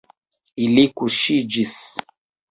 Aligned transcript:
Ili 0.67 0.85
kuŝiĝis. 1.01 1.75